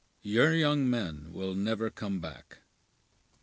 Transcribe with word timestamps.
Your 0.23 0.55
young 0.55 0.89
men 0.89 1.31
will 1.31 1.53
never 1.53 1.91
come 1.91 2.19
back!" 2.19 2.61